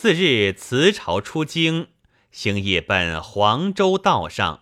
[0.00, 1.88] 次日辞朝出京，
[2.32, 4.60] 星夜奔黄州道上。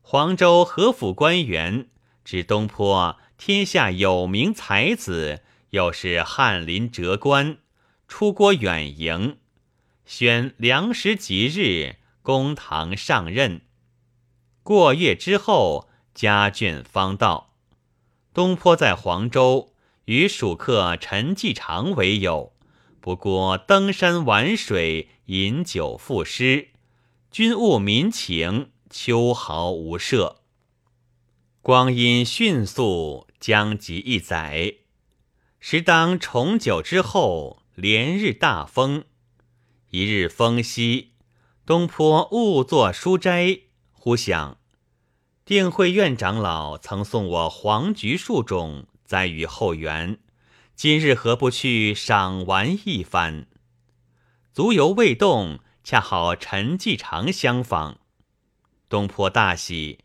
[0.00, 1.88] 黄州何府官员
[2.24, 7.58] 知东坡天下有名才子，又是翰林哲官，
[8.06, 9.38] 出国远迎，
[10.04, 13.62] 选良时吉日，公堂上任。
[14.62, 17.52] 过月之后，家眷方到。
[18.32, 19.72] 东坡在黄州
[20.04, 22.52] 与蜀客陈继常为友。
[23.06, 26.70] 不过登山玩水，饮酒赋诗，
[27.30, 30.40] 君务民情，秋毫无涉。
[31.62, 34.78] 光阴迅速，将及一载。
[35.60, 39.04] 时当重九之后，连日大风。
[39.90, 41.12] 一日风息，
[41.64, 43.60] 东坡误作书斋，
[43.92, 44.58] 忽想，
[45.44, 50.18] 定慧院长老曾送我黄菊树种，栽于后园。
[50.76, 53.46] 今日何不去赏玩一番？
[54.52, 57.96] 足犹未动，恰好陈继常相访。
[58.90, 60.00] 东坡大喜，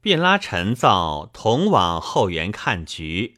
[0.00, 3.36] 便拉陈造同往后园看菊。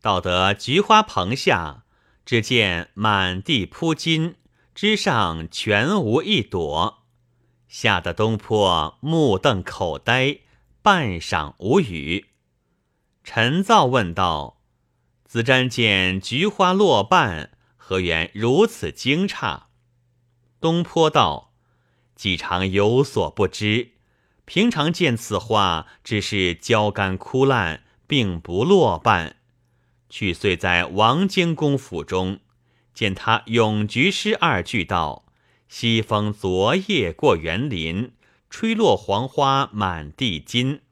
[0.00, 1.84] 到得菊花棚下，
[2.26, 4.34] 只见满地铺金，
[4.74, 7.04] 枝上全无一朵，
[7.68, 10.40] 吓得东坡目瞪口呆，
[10.82, 12.30] 半晌无语。
[13.22, 14.63] 陈造问道。
[15.34, 19.62] 子瞻见菊花落瓣，何缘如此惊诧？
[20.60, 21.52] 东坡道
[22.14, 23.94] ：“既常有所不知，
[24.44, 29.38] 平常见此花，只是焦干枯烂，并不落瓣。
[30.08, 32.38] 去岁在王荆公府中，
[32.94, 35.24] 见他咏菊诗二句道
[35.68, 38.12] ：‘西风昨夜过园林，
[38.48, 40.82] 吹落黄花满地金。’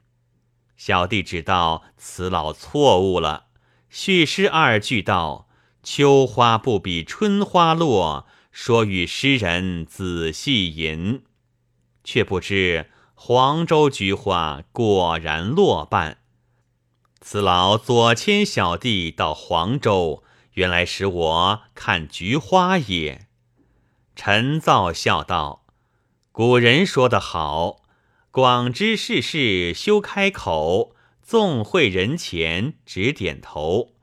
[0.77, 3.47] 小弟知道此老错误了。”
[3.95, 5.51] 续诗二句道
[5.85, 11.23] ：“秋花不比春花落，说与诗人仔细吟。”
[12.03, 16.17] 却不知黄州菊花果然落瓣。
[17.21, 20.25] 此老左牵小弟到黄州，
[20.55, 23.27] 原来使我看菊花也。
[24.17, 25.67] 陈造笑道
[26.33, 27.83] ：“古人说得好，
[28.31, 33.95] 广知世事休开口。”纵会人前只点头，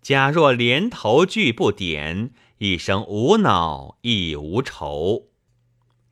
[0.00, 5.24] 假若连头句不点，一生无恼亦无愁。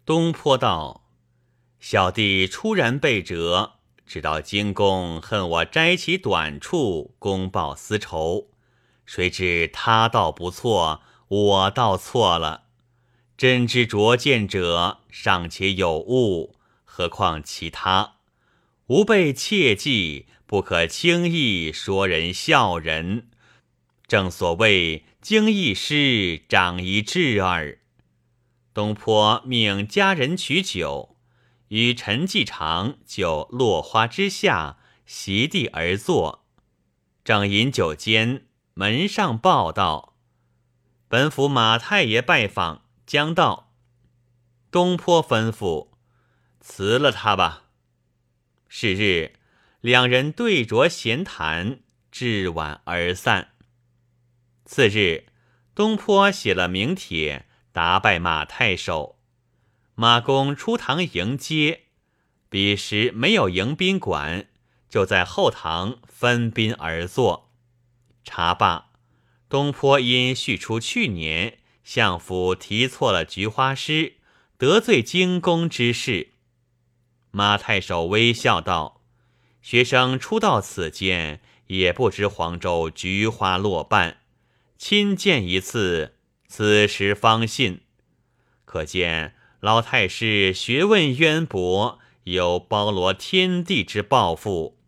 [0.05, 1.05] 东坡道
[1.81, 3.75] ：“小弟初然被折，
[4.05, 8.49] 知道荆公恨我摘其短处，公报私仇。
[9.06, 12.65] 谁知他道不错，我道错了。
[13.38, 18.16] 真知拙见者尚且有误，何况其他？
[18.88, 23.29] 吾辈切记。”不可轻易说人笑人，
[24.07, 27.81] 正所谓经一诗，长一智耳。
[28.73, 31.17] 东坡命家人取酒，
[31.69, 36.47] 与陈继常就落花之下席地而坐。
[37.25, 40.15] 正饮酒间，门上报道
[41.09, 43.73] ：“本府马太爷拜访，将到。”
[44.71, 45.89] 东坡吩咐
[46.61, 47.65] ：“辞了他吧。”
[48.69, 49.33] 是日。
[49.87, 51.79] 两人对酌闲谈，
[52.11, 53.53] 至晚而散。
[54.65, 55.27] 次日，
[55.77, 59.21] 东坡写了名帖，答拜马太守。
[59.95, 61.83] 马公出堂迎接，
[62.49, 64.49] 彼时没有迎宾馆，
[64.89, 67.53] 就在后堂分宾而坐。
[68.25, 68.91] 茶罢，
[69.49, 74.15] 东坡因叙出去年相府提错了菊花诗，
[74.59, 76.33] 得罪京公之事。
[77.31, 78.96] 马太守微笑道。
[79.66, 84.19] 学生初到此间，也不知黄州菊花落瓣，
[84.78, 86.15] 亲见一次，
[86.47, 87.81] 此时方信。
[88.65, 94.78] 可见老太师学问渊博，有包罗天地之抱负。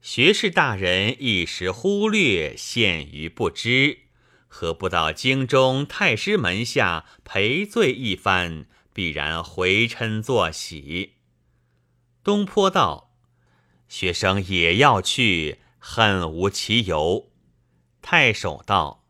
[0.00, 3.98] 学士大人一时忽略，陷于不知，
[4.48, 8.64] 何不到京中太师门下赔罪一番，
[8.94, 11.16] 必然回嗔作喜。
[12.24, 13.09] 东坡道。
[13.90, 17.32] 学生也要去，恨无其由。
[18.00, 19.04] 太守道：“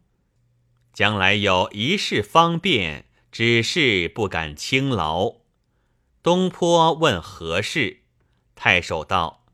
[0.95, 5.37] 将来有一事方便，只是不敢轻劳。”
[6.25, 8.05] 东坡问何事？
[8.57, 9.45] 太守道：“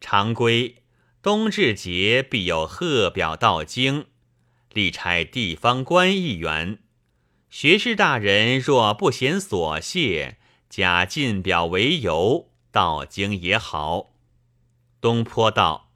[0.00, 0.76] 常规
[1.20, 4.06] 冬至节必有贺表到京，
[4.72, 6.78] 力差地方官一员。
[7.50, 10.38] 学士大人若不嫌琐屑，
[10.70, 14.08] 假进表为由，到京也好。”
[15.02, 15.90] 东坡道：“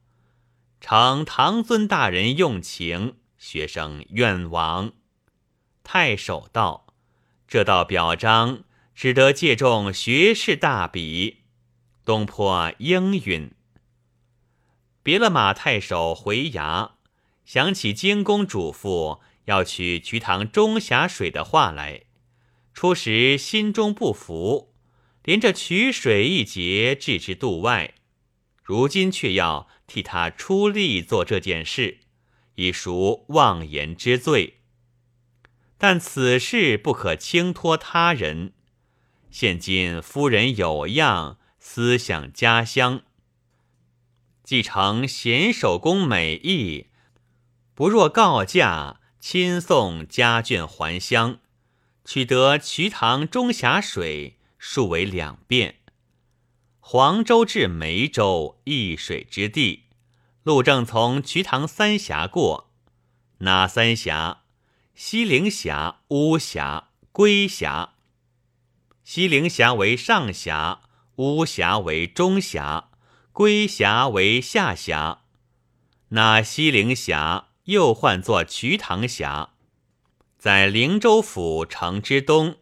[0.82, 4.94] 承唐尊大人用情，学生愿往。”
[5.85, 6.88] 太守道
[7.47, 8.64] ：“这道表彰
[8.97, 11.44] 只得借重学士大笔。
[12.05, 13.53] 东坡应允，
[15.05, 16.94] 别了马太守回衙，
[17.44, 22.06] 想起京公嘱咐要取瞿塘中峡水的话来，
[22.75, 24.75] 初时心中不服，
[25.23, 27.94] 连着取水一节置之度外，
[28.66, 31.98] 如今却要替他出力做这件事，
[32.56, 34.54] 已属妄言之罪。
[35.78, 38.54] 但此事不可轻托他人，
[39.30, 41.38] 现今夫人有恙。
[41.58, 43.02] 思想家乡，
[44.44, 46.86] 继承贤守公美意，
[47.74, 51.40] 不若告假亲送家眷还乡，
[52.04, 55.80] 取得瞿塘中峡水，数为两便。
[56.88, 59.87] 黄州至梅州一水之地，
[60.44, 62.71] 路正从瞿塘三峡过，
[63.38, 64.44] 哪三峡？
[64.94, 67.94] 西陵峡、巫峡、归峡。
[69.03, 70.83] 西陵峡为上峡。
[71.17, 72.91] 巫峡为中峡，
[73.33, 75.23] 归峡为下峡。
[76.11, 79.55] 那西陵峡又唤作瞿塘峡，
[80.38, 82.59] 在灵州府城之东，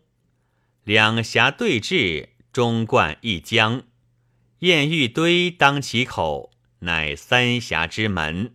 [0.83, 3.83] 两峡对峙，中贯一江。
[4.61, 8.55] 堰玉堆当其口，乃三峡之门，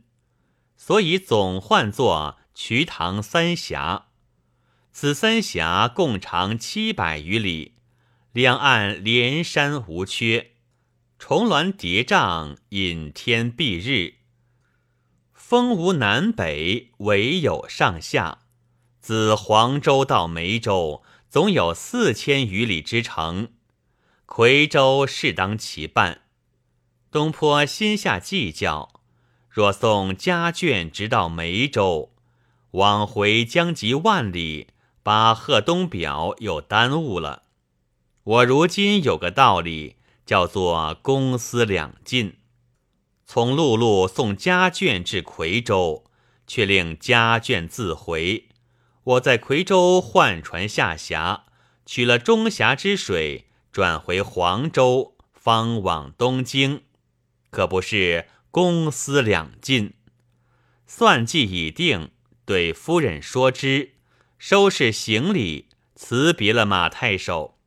[0.75, 4.07] 所以总唤作瞿塘三峡。
[4.91, 7.75] 此三峡共长七百余里。
[8.31, 10.51] 两岸连山无缺，
[11.17, 14.19] 重峦叠嶂，隐天蔽日。
[15.33, 18.39] 风无南北，唯有上下。
[18.99, 23.53] 自黄州到梅州，总有四千余里之程。
[24.29, 26.21] 夔州适当其半。
[27.11, 29.01] 东坡心下计较：
[29.49, 32.13] 若送家眷直到梅州，
[32.71, 34.67] 往回将及万里，
[35.01, 37.45] 把贺东表又耽误了。
[38.23, 39.95] 我如今有个道理，
[40.27, 42.37] 叫做公私两尽。
[43.25, 46.05] 从陆路送家眷至夔州，
[46.45, 48.47] 却令家眷自回。
[49.03, 51.45] 我在夔州换船下峡，
[51.83, 56.81] 取了中峡之水，转回黄州，方往东京，
[57.51, 59.93] 可不是公私两尽？
[60.87, 62.09] 算计已定，
[62.45, 63.93] 对夫人说之，
[64.39, 67.59] 收拾行李，辞别了马太守。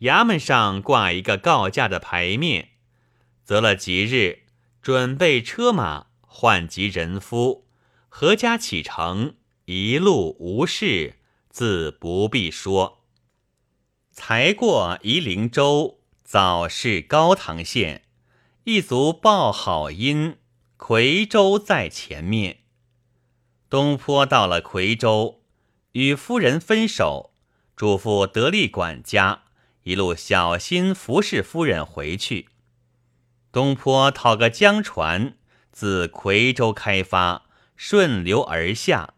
[0.00, 2.72] 衙门上挂一个告假的牌面，
[3.42, 4.40] 择了吉日，
[4.82, 7.66] 准备车马，唤集人夫，
[8.10, 11.14] 阖家启程，一路无事，
[11.48, 12.95] 自不必说。
[14.16, 18.02] 才过夷陵州，早是高唐县，
[18.64, 20.38] 一族报好音，
[20.78, 22.60] 夔州在前面。
[23.68, 25.42] 东坡到了夔州，
[25.92, 27.34] 与夫人分手，
[27.76, 29.42] 嘱咐得力管家。
[29.82, 32.48] 一路小心服侍夫人回去。
[33.52, 35.36] 东坡讨个江船，
[35.70, 37.44] 自夔州开发，
[37.76, 39.12] 顺流而下。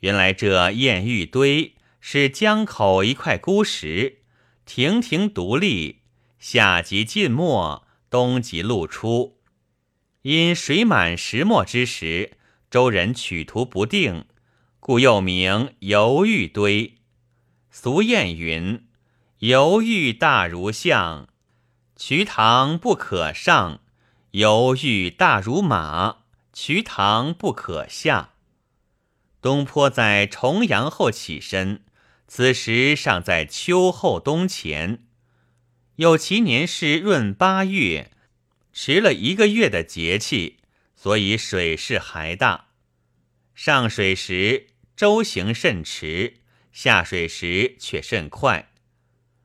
[0.00, 4.18] 原来这堰玉堆是江口一块孤石，
[4.66, 6.00] 亭亭独立，
[6.40, 9.38] 夏即浸没，冬即露出。
[10.22, 12.32] 因水满石没之时，
[12.68, 14.26] 周人取图不定，
[14.80, 16.98] 故又名游玉堆。
[17.70, 18.88] 俗谚云。
[19.38, 21.28] 犹豫大如象，
[21.96, 23.78] 瞿塘不可上；
[24.32, 26.18] 犹豫大如马，
[26.52, 28.30] 瞿塘不可下。
[29.40, 31.82] 东坡在重阳后起身，
[32.34, 35.04] 此时尚在秋后冬前，
[35.96, 38.10] 有其年是闰八月，
[38.72, 40.56] 迟了一个月的节气，
[40.96, 42.68] 所以水势还大。
[43.54, 46.38] 上水时舟行甚迟，
[46.72, 48.72] 下水时却甚快。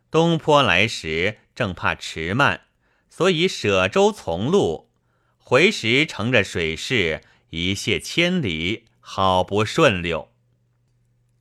[0.09, 2.67] 东坡来时正怕迟慢，
[3.09, 4.89] 所以舍舟从路。
[5.37, 10.31] 回时乘着水势一泻千里，好不顺溜。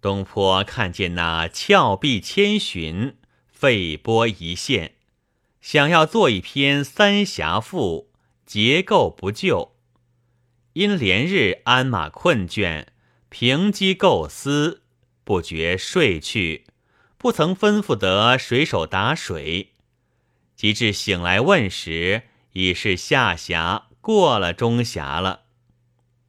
[0.00, 3.16] 东坡看见那峭壁千寻，
[3.48, 4.92] 废波一线，
[5.60, 8.10] 想要做一篇《三峡赋》，
[8.44, 9.74] 结构不就，
[10.74, 12.86] 因连日鞍马困倦，
[13.28, 14.82] 凭机构思，
[15.24, 16.66] 不觉睡去。
[17.18, 19.72] 不曾吩咐得水手打水，
[20.54, 22.22] 及至醒来问时，
[22.52, 25.44] 已是下峡过了中峡了。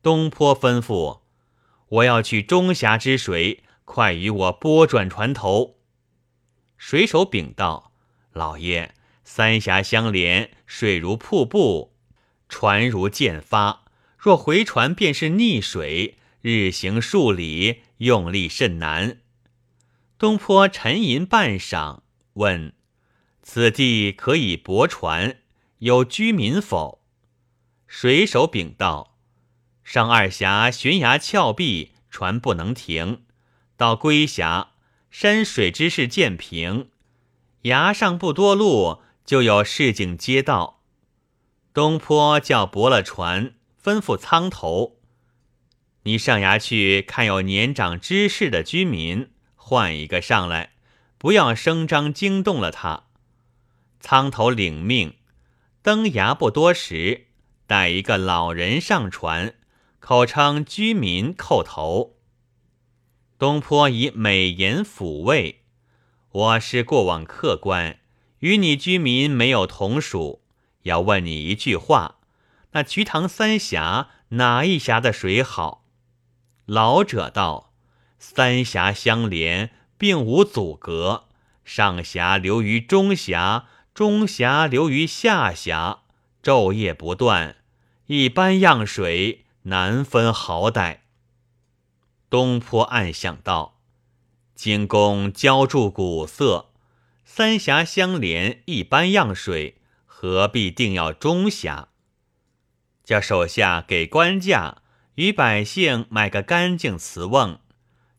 [0.02, 1.20] 东坡吩咐
[1.90, 5.78] ：“我要去中峡之水，快与我拨转船头。”
[6.78, 7.92] 水手禀道
[8.34, 11.96] ：“老爷，三峡相连，水如瀑布，
[12.48, 13.86] 船如箭发，
[14.18, 19.22] 若回船便是溺水，日行数里，用力甚难。”
[20.20, 22.02] 东坡沉吟半晌，
[22.34, 22.74] 问
[23.42, 25.38] ：“此地可以泊船，
[25.80, 27.04] 有居民否？”
[27.88, 29.17] 水手禀道
[29.88, 33.22] ：“上二峡悬崖峭壁，船不能停；
[33.78, 34.72] 到归峡，
[35.10, 36.90] 山水之势渐平，
[37.62, 40.82] 崖上不多路，就有市井街道。”
[41.74, 44.98] 东坡叫泊了船，吩咐舱头
[46.04, 50.72] ：“你上崖去看有年长知识的居民。”换一个上来，
[51.18, 53.06] 不要声张惊动了他。
[54.02, 55.16] 仓头领命，
[55.82, 57.28] 登崖不多时，
[57.66, 59.56] 带一个老人上船，
[60.08, 62.16] 口称居民叩头。
[63.38, 65.64] 东坡以美言抚慰
[66.32, 68.00] ：“我是过往客官，
[68.40, 70.44] 与你居民没有同属。
[70.84, 72.20] 要问你一句话：
[72.72, 75.84] 那瞿塘三峡哪一峡的水好？”
[76.66, 77.74] 老者道。
[78.18, 81.26] 三峡相连，并无阻隔。
[81.66, 86.04] 上峡流于中峡，中峡流于下峡，
[86.42, 87.58] 昼夜不断。
[88.06, 91.00] 一般样水，难分好歹。
[92.30, 93.82] 东坡暗想道
[94.56, 96.72] ：“金公浇筑古色，
[97.26, 101.90] 三峡相连，一般样水，何必定要中峡？
[103.04, 104.82] 叫手下给官价，
[105.16, 107.60] 与百姓买个干净瓷瓮。”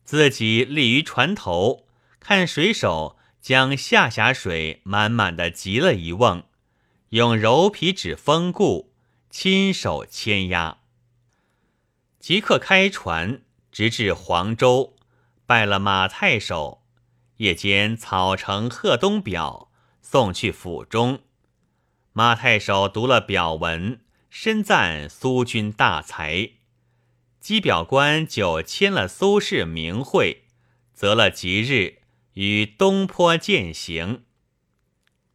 [0.05, 1.85] 自己立于船头，
[2.19, 6.43] 看水手将下峡水满满的集了一瓮，
[7.09, 8.91] 用柔皮纸封固，
[9.29, 10.78] 亲手牵压。
[12.19, 14.95] 即刻开船，直至黄州，
[15.45, 16.83] 拜了马太守。
[17.37, 19.71] 夜间草呈贺东表，
[20.01, 21.21] 送去府中。
[22.11, 26.49] 马太守读了表文，深赞苏君大才。
[27.39, 30.43] 机表官就签了苏轼名讳，
[30.93, 31.99] 择了吉日
[32.33, 34.25] 与东坡饯行。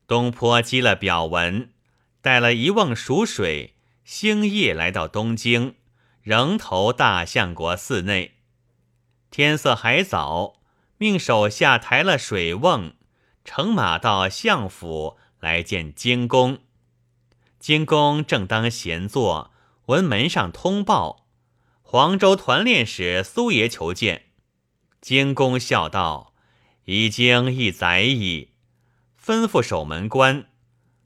[0.07, 1.73] 东坡积了表文，
[2.21, 3.75] 带了一瓮熟水，
[4.05, 5.77] 星夜来到东京，
[6.25, 8.39] 仍投大相国寺内。
[9.31, 10.63] 天色还早，
[10.97, 12.95] 命手下抬了水瓮，
[13.45, 16.59] 乘马到相府来见金公。
[17.59, 19.53] 金公正当闲坐，
[19.87, 21.27] 闻门上通报。
[21.83, 24.25] 黄州团练使苏爷求见，
[25.03, 26.33] 金公笑道
[26.87, 28.53] ：“已经一载矣。”
[29.23, 30.47] 吩咐守门官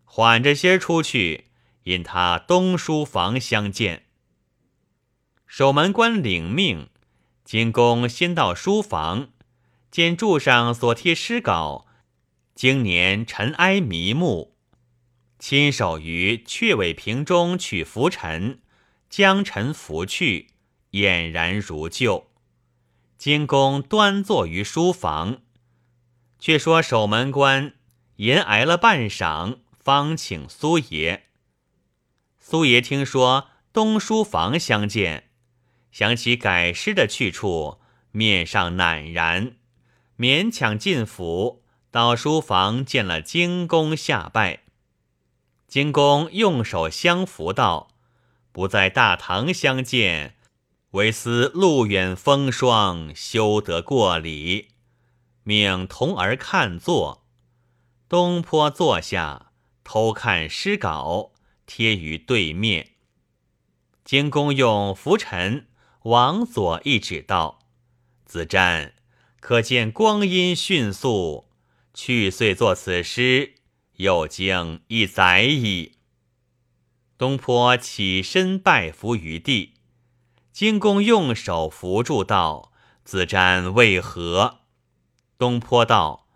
[0.05, 1.51] 缓着些出去，
[1.85, 4.05] 引他东书房相见。
[5.49, 6.90] 守门官领命，
[7.43, 9.31] 金公先到书房，
[9.90, 11.87] 见柱上所贴诗稿，
[12.55, 14.55] 经年尘埃迷目，
[15.38, 18.61] 亲手于阙尾瓶中取拂尘，
[19.09, 20.50] 将尘拂去。
[20.93, 22.31] 俨然如旧。
[23.19, 25.43] 金公端坐于书房，
[26.38, 27.75] 却说守门官
[28.17, 31.25] 言挨了半晌，方请苏爷。
[32.38, 35.28] 苏爷听说东书房相见，
[35.99, 37.81] 想起改诗的去处，
[38.12, 39.57] 面上赧然，
[40.17, 44.61] 勉强进府，到书房见了金公下拜。
[45.67, 47.88] 金公用手相扶道
[48.52, 50.37] ：“不在大堂相见。”
[50.93, 54.69] 唯思路远风霜，休得过礼。
[55.43, 57.26] 命童儿看坐。
[58.09, 59.50] 东坡坐下，
[59.83, 61.33] 偷看诗稿，
[61.67, 62.93] 贴于对面。
[64.05, 65.67] 京公用拂尘
[66.09, 67.59] 往左一指道
[68.25, 68.93] ：“子瞻，
[69.41, 71.50] 可见光阴迅速，
[71.93, 73.57] 去岁作此诗，
[73.97, 75.97] 又经一载矣。”
[77.19, 79.75] 东坡起身拜伏于地。
[80.50, 82.73] 金公用手扶住道
[83.05, 84.61] ：“子瞻为何？”
[85.37, 86.27] 东坡道：“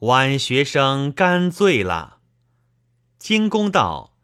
[0.00, 2.20] 晚学生干醉了。”
[3.18, 4.14] 金公道：“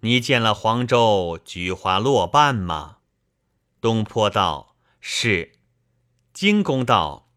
[0.00, 2.96] 你见了黄州菊花落瓣吗？”
[3.82, 5.54] 东坡道：“是。”
[6.32, 7.28] 金公道：“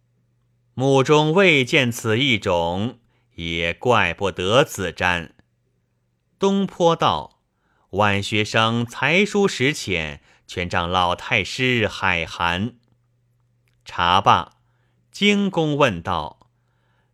[0.76, 3.00] 目中未见此一种，
[3.34, 5.32] 也怪不得子瞻。”
[6.38, 7.40] 东坡道
[7.98, 12.76] ：“晚学生才疏识浅。”全仗老太师海涵。
[13.84, 14.58] 茶罢，
[15.12, 16.52] 金公问道：“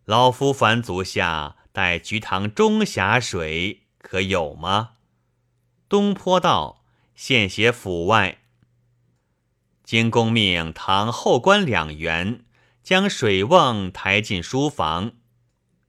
[0.04, 4.96] 老夫凡足下待菊塘中峡水，可有吗？”
[5.88, 6.84] 东坡道
[7.16, 8.40] ：“现写府外。”
[9.92, 12.46] 京公命堂后官两员
[12.82, 15.12] 将水瓮抬进书房，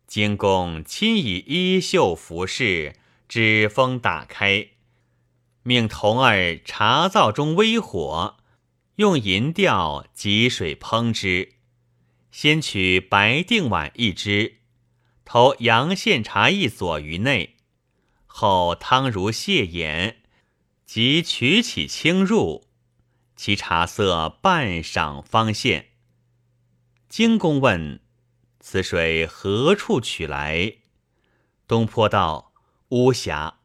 [0.08, 2.96] 京公亲以衣袖服饰，
[3.28, 4.70] 纸封打开。
[5.62, 8.38] 命童儿茶灶中微火，
[8.96, 11.52] 用银吊汲水烹之。
[12.32, 14.56] 先取白定碗一只，
[15.24, 17.54] 投阳羡茶一撮于内，
[18.26, 20.22] 后汤如泻眼，
[20.84, 22.64] 即取起清入，
[23.42, 25.86] 其茶色半晌方现。
[27.08, 27.98] 荆公问
[28.62, 30.76] ：“此水何处取来？”
[31.66, 32.52] 东坡道
[32.90, 33.58] ：“巫峡。”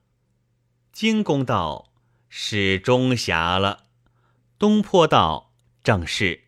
[0.92, 1.92] 荆公道
[2.28, 3.84] ：“是中峡了。”
[4.58, 5.54] 东坡道
[5.86, 6.46] ：“正是。”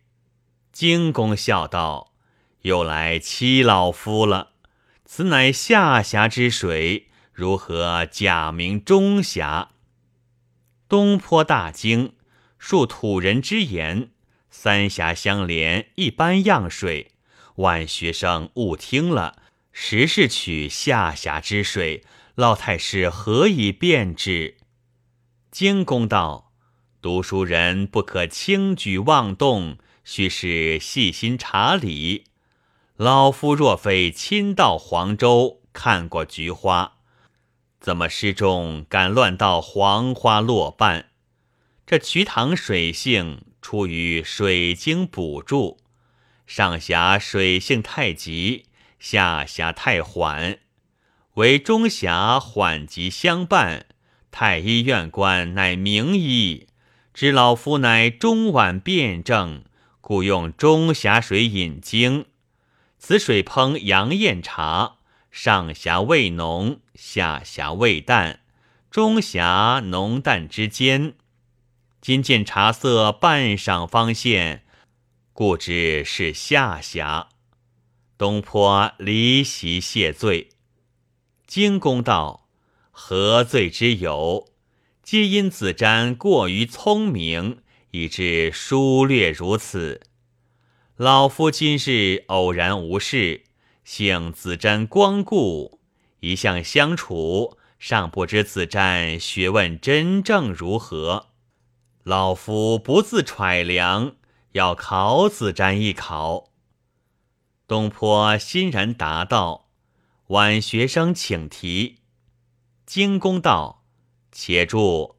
[0.74, 2.12] 荆公笑道
[2.62, 4.54] ：“又来欺老夫了。
[5.04, 9.70] 此乃下峡之水，如何假名中峡？”
[10.90, 12.14] 东坡大惊，
[12.60, 14.10] 述土人之言。
[14.50, 17.12] 三峡相连，一般样水。
[17.56, 22.04] 万学生误听了，实是取下峡之水。
[22.36, 24.56] 老太师何以辨之？
[25.50, 26.52] 荆公道：
[27.02, 32.24] 读书人不可轻举妄动，须是细心查理。
[32.96, 36.98] 老夫若非亲到黄州看过菊花，
[37.80, 41.09] 怎么诗中敢乱到黄花落瓣？
[41.90, 43.42] 这瞿塘水性。
[43.60, 45.78] 出于水经补助，
[46.46, 48.66] 上峡水性太急，
[49.00, 50.60] 下峡太缓，
[51.34, 53.86] 为中峡缓急相伴。
[54.30, 56.68] 太医院官乃名医，
[57.12, 59.64] 知老夫乃中脘辩证，
[60.00, 62.26] 故用中峡水引经。
[62.98, 64.98] 此水烹阳燕茶，
[65.32, 68.38] 上峡味浓，下峡味淡，
[68.92, 71.14] 中峡浓淡之间。
[72.00, 74.64] 今见茶色半晌方现，
[75.34, 77.28] 故知是下辖。
[78.16, 80.48] 东坡离席谢罪。
[81.46, 82.48] 荆公道
[82.90, 84.48] ：“何罪之有？
[85.02, 87.58] 皆因子瞻过于聪明，
[87.90, 90.00] 以致疏略如此。
[90.96, 93.42] 老夫今日偶然无事，
[93.84, 95.78] 幸子瞻光顾，
[96.20, 101.26] 一向相处，尚不知子瞻学问真正如何。”
[102.04, 104.16] 老夫不自揣量，
[104.52, 106.50] 要考子瞻一考。
[107.68, 109.68] 东坡欣然答道
[110.28, 111.98] ：“晚学生请提。”
[112.86, 113.84] 荆公道
[114.32, 115.16] ：“且住！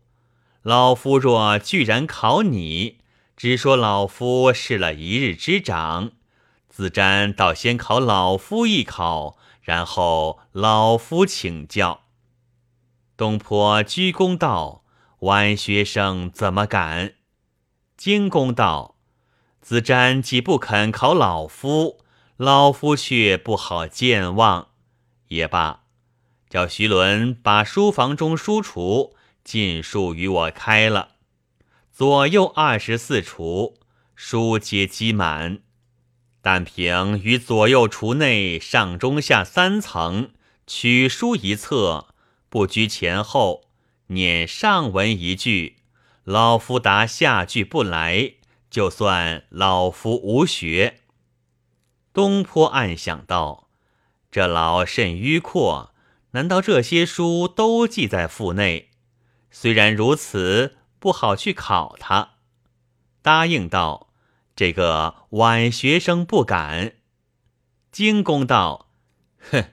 [0.63, 2.98] 老夫若居然考你，
[3.38, 6.12] 只说老夫试了一日之长。
[6.67, 12.02] 子瞻倒先考老夫一考，然后老夫请教。”
[13.15, 14.81] 东坡鞠躬道。
[15.21, 17.13] 晚学生怎么敢？
[17.95, 18.95] 荆公道
[19.62, 21.99] ：“子瞻既不肯考老夫，
[22.38, 24.69] 老夫却不好健忘。
[25.27, 25.84] 也罢，
[26.49, 29.12] 叫徐伦把书房中书橱
[29.43, 31.10] 尽数与我开了，
[31.93, 33.75] 左右二十四橱，
[34.15, 35.60] 书皆积满。
[36.41, 40.31] 但凭于左右橱内上中下三层
[40.65, 42.07] 取书一册，
[42.49, 43.65] 不拘前后。”
[44.12, 45.78] 念上文一句，
[46.26, 48.34] 老夫答下句不来，
[48.69, 51.00] 就算老夫无学。
[52.12, 53.69] 东坡暗想道
[54.30, 55.93] ：“这老甚迂阔，
[56.32, 58.89] 难道这些书都记在腹内？
[59.50, 62.32] 虽然如此，不好去考他。”
[63.24, 64.10] 答应道
[64.58, 66.95] ：“这个晚学生不敢。”
[67.93, 68.89] 荆公道
[69.52, 69.63] ：“哼，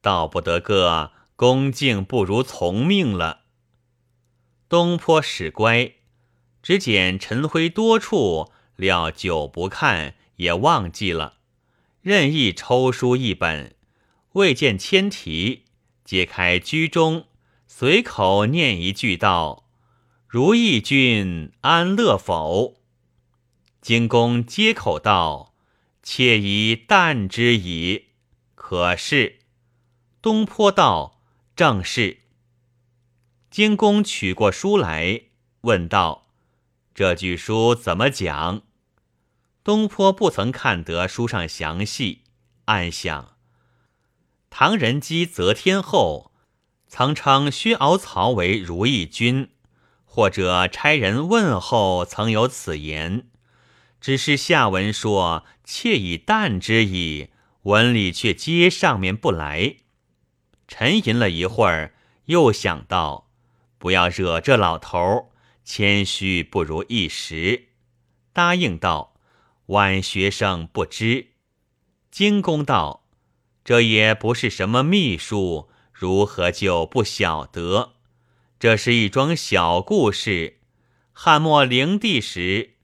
[0.00, 3.42] 道不得个恭敬不如从命了。”
[4.68, 5.92] 东坡使乖，
[6.60, 11.34] 只捡尘灰多处，料久不看也忘记了。
[12.00, 13.76] 任意抽书一本，
[14.32, 15.66] 未见签题，
[16.04, 17.26] 揭开居中，
[17.68, 19.68] 随口念一句道
[20.26, 22.80] ：“如意君安乐否？”
[23.80, 25.54] 荆公接口道
[26.02, 28.06] ：“妾宜淡之矣。”
[28.56, 29.38] 可是
[30.20, 31.20] 东坡道
[31.54, 32.22] ：“正是。”
[33.56, 35.22] 荆公取过书来，
[35.62, 36.26] 问道
[36.94, 38.60] ：“这句书怎么讲？”
[39.64, 42.24] 东坡不曾看得书上详细，
[42.66, 43.38] 暗想：
[44.50, 46.32] 唐人基则天后
[46.86, 49.48] 曾称薛敖曹为如意君，
[50.04, 53.26] 或者差人问候曾有此言，
[54.02, 57.30] 只是下文说妾以淡之矣，
[57.62, 59.76] 文里却接上面不来。
[60.68, 61.94] 沉吟了一会儿，
[62.26, 63.25] 又想到。
[63.86, 65.26] 不要惹这老头儿，
[65.64, 67.68] 谦虚不如一时。
[68.32, 69.14] 答应道
[69.66, 71.28] ：“晚学生不知。”
[72.10, 73.06] 荆公道
[73.64, 77.92] ：“这也不是什么秘术，如何就不晓得？
[78.58, 80.58] 这是一桩小故事。
[81.12, 82.74] 汉末灵帝时，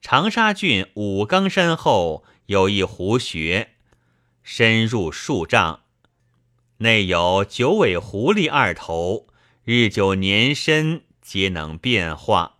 [0.00, 3.70] 长沙郡武冈山后有一湖穴，
[4.44, 5.80] 深入数丈，
[6.76, 9.26] 内有九尾狐狸二头，
[9.64, 12.56] 日久年深，皆能变化，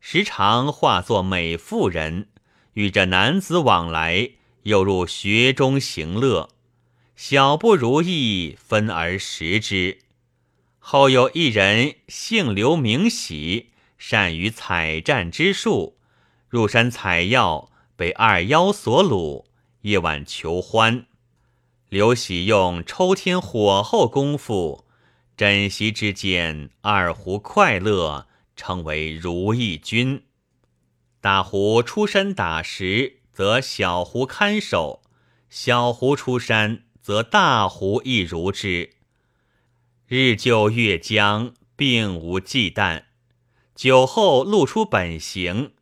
[0.00, 2.30] 时常化作美妇人，
[2.72, 4.30] 与这男子往来，
[4.64, 6.48] 又入穴中行乐。
[7.14, 10.00] 小不如意，分而食之。
[10.80, 15.96] 后有一人姓刘，名喜，善于采战之术，
[16.48, 19.44] 入山采药，被二妖所掳，
[19.82, 21.06] 夜晚求欢。
[21.88, 24.84] 刘喜用抽天火候功夫，
[25.36, 30.24] 枕席之间，二胡快乐，称为如意君。
[31.20, 35.02] 大胡出山打石，则小胡看守；
[35.48, 38.90] 小胡出山，则大胡亦如之。
[40.06, 43.04] 日就月将，并无忌惮。
[43.74, 45.72] 酒后露出本形，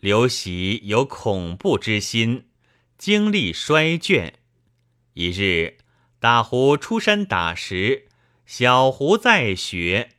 [0.00, 2.46] 刘喜有恐怖之心，
[2.96, 4.32] 精力衰倦。
[5.12, 5.76] 一日，
[6.18, 8.05] 大胡出山打石，
[8.46, 10.10] 小胡在学，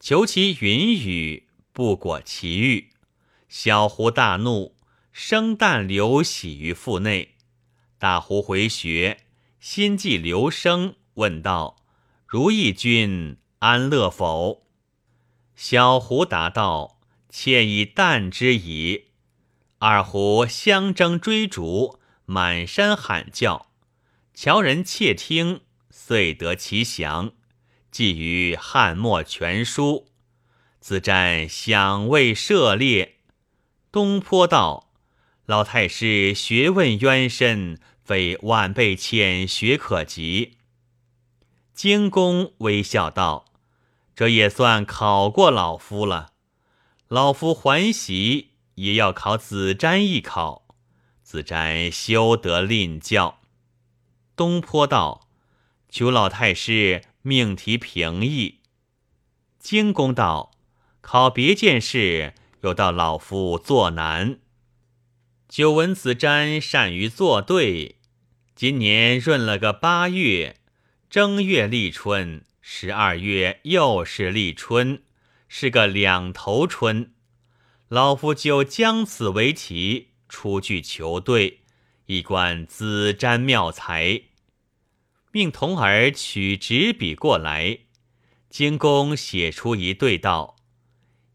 [0.00, 2.88] 求其云雨，不果其欲。
[3.50, 4.74] 小胡大怒，
[5.12, 7.34] 生旦流喜于腹内。
[7.98, 9.26] 大胡回穴，
[9.60, 11.76] 心悸刘生，问道。
[12.26, 14.66] 如意君安乐否？
[15.54, 19.08] 小胡答道：“妾已旦之矣。”
[19.78, 23.70] 二胡相争追逐，满山喊叫。
[24.32, 25.60] 樵人窃听，
[25.90, 27.32] 遂得其详，
[27.90, 30.08] 记于汉末全书。
[30.80, 33.16] 子瞻想未涉猎。
[33.90, 34.92] 东坡道
[35.46, 40.58] ：“老太师学问渊深，非晚辈浅学可及。”
[41.74, 43.46] 荆公微笑道
[44.14, 46.32] ：“这也算考过老夫了。
[47.08, 50.66] 老夫还喜，也要考子瞻一考。
[51.22, 53.40] 子瞻休得吝教。”
[54.36, 55.28] 东坡道
[55.90, 58.60] ：“求老太师命题平易。”
[59.58, 60.52] 荆公道
[61.02, 64.38] ：“考别件事，又到老夫作难。
[65.48, 67.96] 久闻子瞻善于作对，
[68.54, 70.58] 今年闰了个八月。”
[71.10, 75.02] 正月立春，十二月又是立春，
[75.48, 77.12] 是个两头春。
[77.88, 81.60] 老夫就将此为题，出具求对，
[82.06, 84.22] 以观子瞻妙才。
[85.36, 87.80] 命童儿取纸笔过来，
[88.48, 90.56] 经公写出一对道：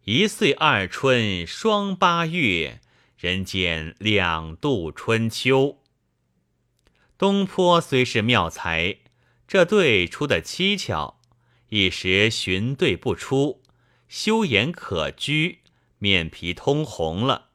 [0.05, 2.81] 一岁二春双八月，
[3.15, 5.77] 人间两度春秋。
[7.15, 8.97] 东坡虽是妙才。
[9.47, 11.19] 这对出的蹊跷，
[11.69, 13.61] 一时寻对不出，
[14.07, 15.59] 修颜可掬，
[15.99, 17.49] 面皮通红了。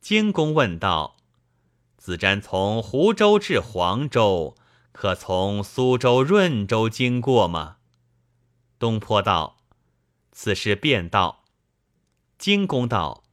[0.00, 1.16] 荆公问道
[1.98, 4.54] ：“子瞻从湖州至黄州，
[5.00, 7.78] 可从苏州、润州经过吗？”
[8.78, 9.56] 东坡道
[10.30, 11.46] ：“此事便道。”
[12.36, 13.24] 金公道：“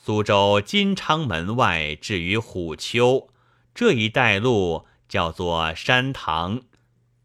[0.00, 3.28] 苏州金昌门外至于虎丘
[3.74, 6.62] 这一带路，叫做山塘。”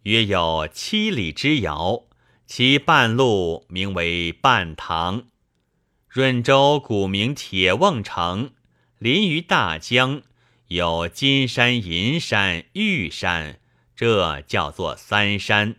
[0.02, 2.06] 约有七里之遥，
[2.48, 5.28] 其半路名为半塘。
[6.08, 8.50] 润州古名铁瓮城，
[8.98, 10.24] 临于大江，
[10.70, 13.60] 有金山、银山、玉山，
[13.96, 15.78] 这叫做三山。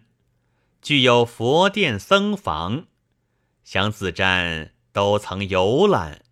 [0.80, 2.86] 具有佛殿、僧房，
[3.64, 6.22] 想子瞻都曾游览。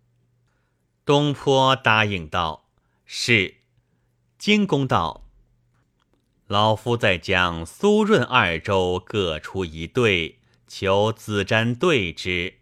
[1.05, 2.69] 东坡答应道
[3.05, 3.57] ：“是。”
[4.39, 5.29] 金公道。
[6.47, 12.59] 老夫再将苏润二州各出一对，求子瞻对之。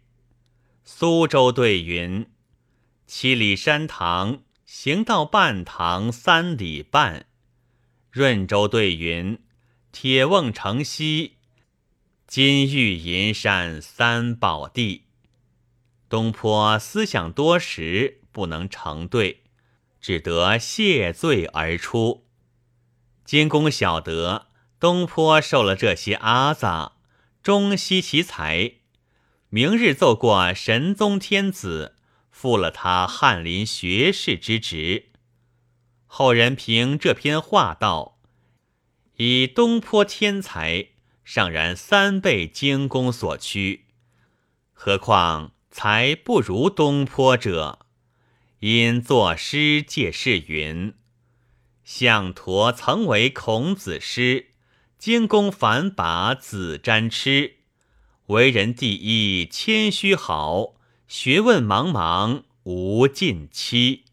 [0.84, 2.26] 苏州对云：
[3.06, 7.26] 七里山塘，行到半塘三里半。
[8.14, 9.40] 润州对云：
[9.90, 11.32] 铁瓮城西，
[12.28, 15.06] 金玉银山三宝地。
[16.08, 19.42] 东坡思想多时，不能成对，
[20.00, 22.24] 只得谢罪而出。
[23.24, 24.46] 金公晓得
[24.78, 26.92] 东坡受了这些阿杂，
[27.42, 28.74] 终惜其才。
[29.48, 31.96] 明日奏过神宗天子，
[32.30, 35.06] 复了他翰林学士之职。
[36.16, 38.20] 后人评这篇话道
[39.18, 40.90] ：“以东坡天才，
[41.24, 43.86] 尚然三倍精工所趋。
[44.72, 47.80] 何况才不如东坡者？
[48.60, 50.94] 因作诗借事云。”
[51.82, 54.50] 项陀曾为孔子师，
[54.96, 57.56] 精工反把子瞻痴。
[58.26, 60.74] 为人第一谦虚好，
[61.08, 64.03] 学问茫茫无尽期。